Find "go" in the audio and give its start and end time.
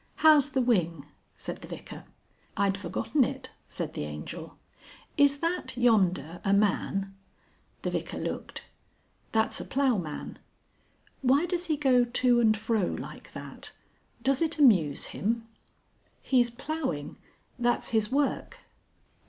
11.77-12.03